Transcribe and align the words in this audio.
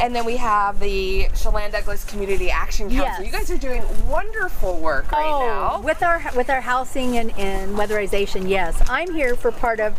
And 0.00 0.14
then 0.14 0.24
we 0.24 0.36
have 0.36 0.78
the 0.78 1.28
Chelan 1.34 1.72
Douglas 1.72 2.04
Community 2.04 2.50
Action 2.50 2.88
Council. 2.88 3.24
Yes. 3.24 3.26
You 3.26 3.32
guys 3.32 3.50
are 3.50 3.58
doing 3.58 3.82
wonderful 4.08 4.76
work 4.76 5.10
right 5.10 5.24
oh, 5.24 5.40
now. 5.40 5.80
with 5.80 6.02
our 6.02 6.22
with 6.36 6.50
our 6.50 6.60
housing 6.60 7.18
and, 7.18 7.36
and 7.38 7.76
weatherization, 7.76 8.48
yes. 8.48 8.80
I'm 8.88 9.12
here 9.12 9.34
for 9.34 9.50
part 9.50 9.80
of 9.80 9.94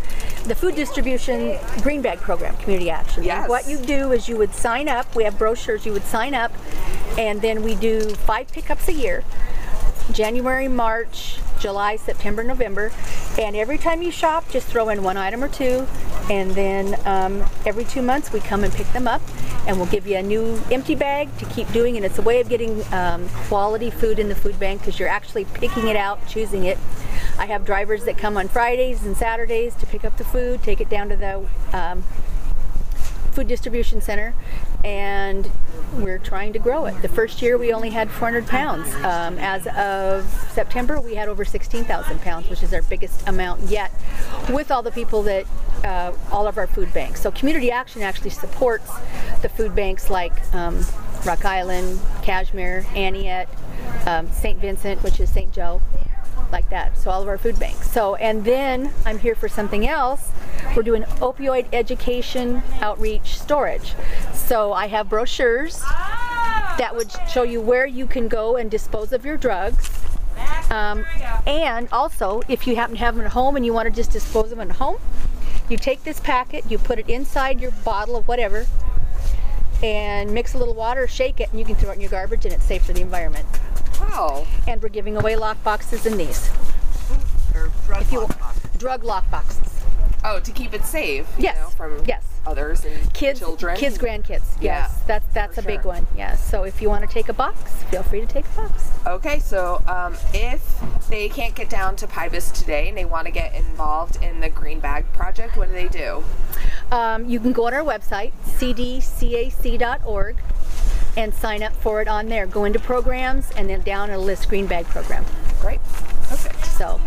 the 0.46 0.56
food 0.56 0.76
distribution 0.76 1.58
green 1.82 2.02
bag 2.02 2.20
program, 2.20 2.56
community 2.58 2.90
action. 2.90 3.20
And 3.20 3.26
Yes. 3.26 3.50
what 3.50 3.68
you 3.68 3.78
do 3.78 4.12
is 4.14 4.30
you 4.30 4.38
would 4.38 4.54
sign 4.54 4.88
up. 4.88 5.14
We 5.16 5.26
have 5.26 5.38
brochures. 5.38 5.86
You 5.86 5.92
would 5.94 6.06
sign 6.06 6.34
up, 6.34 6.52
and 7.18 7.42
then 7.42 7.62
we 7.62 7.76
do 7.76 8.10
five 8.10 8.48
pickups 8.52 8.88
a 8.88 8.94
year. 8.94 9.24
January, 10.14 10.68
March, 10.68 11.40
July, 11.60 11.96
September, 11.98 12.44
November, 12.44 12.92
and 13.38 13.56
every 13.56 13.78
time 13.78 14.02
you 14.02 14.10
shop, 14.12 14.50
just 14.50 14.68
throw 14.68 14.90
in 14.90 15.04
one 15.04 15.18
item 15.18 15.44
or 15.44 15.50
two, 15.50 15.86
and 16.32 16.52
then 16.52 16.96
um, 17.06 17.46
every 17.66 17.84
two 17.84 18.02
months 18.02 18.32
we 18.34 18.40
come 18.40 18.64
and 18.64 18.74
pick 18.74 18.92
them 18.94 19.08
up, 19.08 19.22
and 19.70 19.78
we'll 19.78 19.88
give 19.88 20.08
you 20.08 20.18
a 20.18 20.24
new 20.24 20.60
empty 20.72 20.96
bag 20.96 21.30
to 21.38 21.46
keep 21.46 21.72
doing. 21.72 21.96
And 21.96 22.04
it's 22.04 22.18
a 22.18 22.24
way 22.24 22.42
of 22.42 22.50
getting 22.50 22.84
um, 22.92 23.30
quality 23.48 23.92
food 23.92 24.18
in 24.18 24.28
the 24.28 24.34
food 24.34 24.60
bank 24.60 24.82
because 24.82 25.00
you're 25.00 25.08
actually 25.08 25.46
picking 25.46 25.88
it 25.88 25.96
out, 25.96 26.28
choosing 26.28 26.64
it. 26.64 26.80
I 27.38 27.46
have 27.46 27.66
drivers 27.66 28.04
that 28.06 28.18
come 28.18 28.36
on 28.36 28.48
Fridays 28.48 29.06
and 29.06 29.16
Saturdays 29.16 29.76
to 29.76 29.86
pick 29.86 30.04
up 30.04 30.18
the 30.18 30.24
food, 30.24 30.64
take 30.64 30.82
it 30.82 30.90
down 30.90 31.10
to 31.10 31.16
the 31.16 31.46
um, 31.72 32.02
food 33.32 33.48
distribution 33.48 34.02
center 34.02 34.34
and 34.84 35.52
we're 35.94 36.18
trying 36.18 36.54
to 36.54 36.60
grow 36.60 36.86
it. 36.86 37.00
The 37.04 37.08
first 37.08 37.40
year 37.42 37.56
we 37.56 37.72
only 37.72 37.92
had 37.92 38.10
400 38.10 38.48
pounds. 38.48 38.94
Um, 38.96 39.38
as 39.38 39.68
of 39.68 40.28
September, 40.52 41.00
we 41.00 41.14
had 41.14 41.30
over 41.30 41.46
16,000 41.46 42.22
pounds, 42.22 42.50
which 42.50 42.64
is 42.64 42.74
our 42.74 42.82
biggest 42.82 43.28
amount 43.28 43.62
yet, 43.64 43.92
with 44.50 44.72
all 44.72 44.82
the 44.82 44.92
people 44.92 45.22
that, 45.24 45.46
uh, 45.84 46.14
all 46.32 46.48
of 46.48 46.58
our 46.58 46.68
food 46.68 46.94
banks. 46.94 47.22
So 47.22 47.32
Community 47.32 47.72
Action 47.72 48.02
actually 48.02 48.32
supports 48.32 48.92
the 49.42 49.50
food 49.50 49.76
banks 49.76 50.10
like 50.10 50.34
um, 50.54 50.86
Rock 51.26 51.46
Island, 51.46 52.00
Cashmere, 52.22 52.86
Entiat, 52.94 53.48
um, 54.08 54.32
St. 54.32 54.60
Vincent, 54.60 55.04
which 55.04 55.20
is 55.20 55.30
St. 55.30 55.52
Joe, 55.54 55.82
like 56.52 56.70
that. 56.70 56.98
So 56.98 57.12
all 57.12 57.22
of 57.22 57.28
our 57.28 57.38
food 57.38 57.60
banks. 57.60 57.92
So 57.92 58.16
and 58.16 58.44
then 58.44 58.92
I'm 59.06 59.20
here 59.20 59.36
for 59.36 59.48
something 59.48 59.88
else. 59.88 60.32
We're 60.76 60.84
doing 60.84 61.04
opioid 61.04 61.68
education 61.74 62.62
outreach 62.82 63.40
storage. 63.40 63.94
So 64.34 64.74
I 64.74 64.88
have 64.88 65.10
brochures 65.10 65.82
that 66.80 66.96
would 66.96 67.12
show 67.30 67.44
you 67.44 67.60
where 67.60 67.86
you 67.86 68.08
can 68.08 68.28
go 68.28 68.56
and 68.56 68.72
dispose 68.72 69.12
of 69.12 69.26
your 69.26 69.38
drugs. 69.38 69.90
Um, 70.72 71.06
and 71.46 71.90
also, 71.92 72.42
if 72.48 72.66
you 72.66 72.76
happen 72.76 72.96
to 72.96 73.00
have 73.00 73.16
them 73.16 73.26
at 73.26 73.34
home 73.34 73.56
and 73.56 73.66
you 73.66 73.74
want 73.74 73.88
to 73.88 73.94
just 73.94 74.12
dispose 74.12 74.52
of 74.52 74.58
them 74.58 74.70
at 74.70 74.78
home, 74.78 74.98
you 75.70 75.78
take 75.78 76.04
this 76.04 76.20
packet, 76.20 76.64
you 76.70 76.78
put 76.78 77.00
it 77.00 77.10
inside 77.10 77.60
your 77.62 77.72
bottle 77.72 78.16
of 78.16 78.28
whatever, 78.28 78.66
and 79.82 80.34
mix 80.34 80.54
a 80.54 80.58
little 80.58 80.74
water, 80.74 81.08
shake 81.08 81.40
it, 81.40 81.50
and 81.52 81.60
you 81.60 81.66
can 81.66 81.76
throw 81.76 81.92
it 81.92 81.96
in 81.96 82.02
your 82.02 82.10
garbage, 82.10 82.46
and 82.46 82.54
it's 82.54 82.66
safe 82.66 82.84
for 82.84 82.94
the 82.94 83.02
environment. 83.02 83.46
Wow. 84.00 84.46
And 84.68 84.82
we're 84.82 84.90
giving 84.90 85.16
away 85.18 85.36
lock 85.36 85.64
boxes 85.64 86.06
in 86.06 86.18
these 86.18 86.50
Or 87.54 87.72
drug 87.86 88.02
if 88.02 88.12
you 88.12 88.22
lock 88.22 88.40
boxes. 88.40 88.70
drug 88.78 89.04
lock 89.04 89.30
boxes. 89.32 89.69
Oh, 90.24 90.40
to 90.40 90.52
keep 90.52 90.74
it 90.74 90.84
safe, 90.84 91.26
you 91.38 91.44
Yes. 91.46 91.58
know, 91.58 91.70
from 91.70 92.04
Yes. 92.06 92.24
others 92.46 92.84
and 92.84 93.14
Kids, 93.14 93.40
children. 93.40 93.78
kids, 93.78 93.98
grandkids. 93.98 94.44
Yeah, 94.60 94.82
Yes, 94.82 95.00
that's 95.08 95.26
that's 95.34 95.56
for 95.56 95.62
a 95.62 95.64
big 95.64 95.86
one. 95.86 96.08
Yes. 96.16 96.44
So 96.44 96.64
if 96.64 96.82
you 96.82 96.90
want 96.90 97.08
to 97.08 97.14
take 97.14 97.30
a 97.30 97.34
box, 97.34 97.72
feel 97.90 98.04
free 98.04 98.20
to 98.20 98.26
take 98.28 98.46
a 98.46 98.62
box. 98.62 98.90
Okay, 99.08 99.40
so 99.40 99.82
um, 99.88 100.16
if 100.34 100.62
they 101.10 101.30
can't 101.30 101.56
get 101.56 101.70
down 101.70 101.96
to 101.98 102.08
Pybus 102.08 102.52
today 102.52 102.90
and 102.90 102.98
they 102.98 103.06
want 103.06 103.28
to 103.28 103.32
get 103.32 103.56
involved 103.56 104.22
in 104.22 104.42
the 104.42 104.50
Green 104.50 104.80
Bag 104.82 105.06
Project, 105.14 105.56
what 105.56 105.70
do 105.70 105.74
they 105.74 105.88
do? 105.88 106.24
Um, 106.92 107.26
you 107.30 107.40
can 107.40 107.54
go 107.54 107.68
on 107.68 107.74
our 107.74 107.84
website, 107.84 108.32
cdcac.org, 108.46 110.36
and 111.18 111.34
sign 111.34 111.64
up 111.64 111.74
for 111.76 112.02
it 112.02 112.08
on 112.08 112.28
there. 112.28 112.46
Go 112.46 112.66
into 112.66 112.80
programs, 112.80 113.52
and 113.52 113.70
then 113.70 113.82
down 113.82 114.10
it'll 114.10 114.22
list 114.24 114.50
Green 114.50 114.66
Bag 114.68 114.86
Program. 114.86 115.24
Great. 115.62 115.82
Perfect. 116.24 116.66
So, 116.66 117.00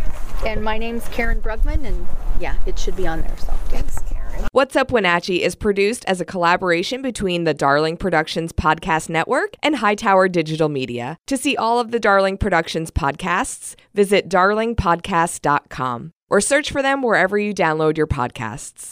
and 0.46 0.62
my 0.62 0.78
name's 0.78 1.06
Karen 1.08 1.40
Brugman, 1.40 1.84
and 1.84 2.06
yeah, 2.42 2.56
it 2.66 2.78
should 2.78 2.96
be 2.96 3.06
on 3.06 3.22
there. 3.22 3.38
So. 3.38 3.52
Thanks, 3.68 3.98
Karen. 4.00 4.48
What's 4.50 4.74
Up 4.74 4.90
Wenatchee 4.90 5.42
is 5.42 5.54
produced 5.54 6.04
as 6.06 6.20
a 6.20 6.24
collaboration 6.24 7.00
between 7.00 7.44
the 7.44 7.54
Darling 7.54 7.96
Productions 7.96 8.52
Podcast 8.52 9.08
Network 9.08 9.54
and 9.62 9.76
Hightower 9.76 10.28
Digital 10.28 10.68
Media. 10.68 11.16
To 11.28 11.36
see 11.36 11.56
all 11.56 11.78
of 11.78 11.92
the 11.92 12.00
Darling 12.00 12.36
Productions 12.36 12.90
podcasts, 12.90 13.76
visit 13.94 14.28
darlingpodcast.com 14.28 16.12
or 16.28 16.40
search 16.40 16.72
for 16.72 16.82
them 16.82 17.02
wherever 17.02 17.38
you 17.38 17.54
download 17.54 17.96
your 17.96 18.08
podcasts. 18.08 18.90